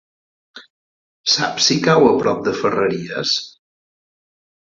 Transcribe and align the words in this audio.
Saps 1.33 1.67
si 1.69 1.77
cau 1.89 2.07
a 2.07 2.15
prop 2.23 2.41
de 2.49 2.53
Ferreries? 2.61 3.37